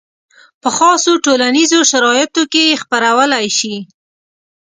[0.61, 3.75] په خاصو ټولنیزو شرایطو کې یې خپرولی شي.